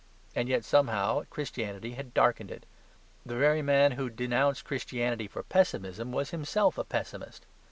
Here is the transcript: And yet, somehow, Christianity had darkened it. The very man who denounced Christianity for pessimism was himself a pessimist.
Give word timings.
And 0.35 0.49
yet, 0.49 0.65
somehow, 0.65 1.25
Christianity 1.29 1.91
had 1.91 2.15
darkened 2.15 2.49
it. 2.49 2.65
The 3.23 3.35
very 3.35 3.61
man 3.61 3.91
who 3.91 4.09
denounced 4.09 4.65
Christianity 4.65 5.27
for 5.27 5.43
pessimism 5.43 6.11
was 6.11 6.31
himself 6.31 6.79
a 6.79 6.83
pessimist. 6.83 7.45